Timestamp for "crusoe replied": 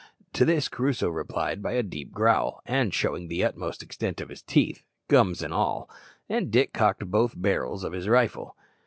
0.67-1.61